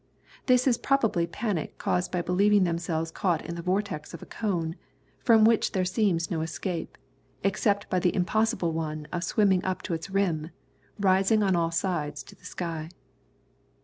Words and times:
This 0.47 0.65
is 0.65 0.79
probably 0.79 1.27
panic 1.27 1.77
caused 1.77 2.11
by 2.11 2.23
believing 2.23 2.63
themselves 2.63 3.11
caught 3.11 3.45
in 3.45 3.53
the 3.53 3.61
vortex 3.61 4.15
of 4.15 4.21
a 4.23 4.25
cone, 4.25 4.75
from 5.19 5.45
which 5.45 5.73
there 5.73 5.85
seems 5.85 6.31
no 6.31 6.41
escape, 6.41 6.97
except 7.43 7.87
by 7.87 7.99
the 7.99 8.15
impossible 8.15 8.71
one 8.71 9.07
of 9.13 9.23
swimming 9.23 9.63
up 9.63 9.83
to 9.83 9.93
its 9.93 10.09
rim, 10.09 10.49
rising 10.99 11.43
on 11.43 11.55
all 11.55 11.69
sides 11.69 12.23
to 12.23 12.33
the 12.35 12.45
sky. 12.45 12.89